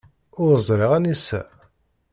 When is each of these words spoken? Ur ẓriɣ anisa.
Ur 0.43 0.53
ẓriɣ 0.67 0.91
anisa. 0.97 1.41